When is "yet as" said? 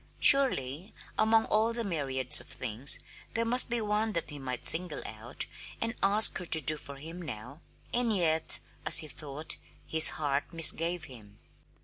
8.11-8.97